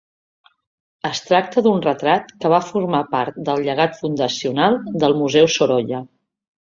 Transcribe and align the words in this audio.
Es 1.09 1.19
tracta 1.25 1.63
d'un 1.67 1.83
retrat 1.83 2.33
que 2.45 2.51
va 2.53 2.61
formar 2.71 3.03
part 3.11 3.37
del 3.51 3.61
llegat 3.67 3.97
fundacional 4.01 4.79
del 5.05 5.17
Museu 5.21 5.51
Sorolla. 5.59 6.01